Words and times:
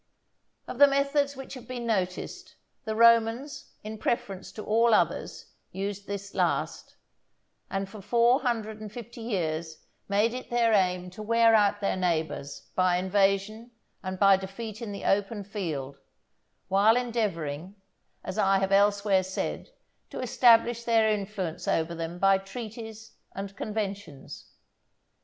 Of 0.67 0.79
the 0.79 0.87
methods 0.87 1.35
which 1.35 1.53
have 1.53 1.67
been 1.67 1.85
noticed, 1.85 2.55
the 2.85 2.95
Romans, 2.95 3.69
in 3.83 3.99
preference 3.99 4.51
to 4.53 4.65
all 4.65 4.95
others, 4.95 5.51
used 5.71 6.07
this 6.07 6.33
last; 6.33 6.95
and 7.69 7.87
for 7.87 8.01
four 8.01 8.39
hundred 8.41 8.81
and 8.81 8.91
fifty 8.91 9.21
years 9.21 9.77
made 10.09 10.33
it 10.33 10.49
their 10.49 10.73
aim 10.73 11.11
to 11.11 11.21
wear 11.21 11.53
out 11.53 11.81
their 11.81 11.95
neighbours 11.97 12.71
by 12.73 12.97
invasion 12.97 13.69
and 14.01 14.17
by 14.17 14.37
defeat 14.37 14.81
in 14.81 14.91
the 14.91 15.05
open 15.05 15.43
field, 15.43 15.99
while 16.67 16.97
endeavouring, 16.97 17.75
as 18.23 18.39
I 18.39 18.57
have 18.57 18.71
elsewhere 18.71 19.21
said, 19.21 19.69
to 20.09 20.19
establish 20.19 20.83
their 20.83 21.09
influence 21.09 21.67
over 21.67 21.93
them 21.93 22.17
by 22.17 22.39
treaties 22.39 23.11
and 23.35 23.55
conventions. 23.55 24.51